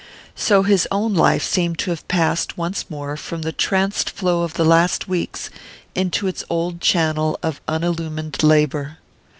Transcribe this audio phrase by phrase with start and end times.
[0.35, 4.55] So his own life seemed to have passed once more from the tranced flow of
[4.55, 5.51] the last weeks
[5.93, 8.97] into its old channel of unillumined labour.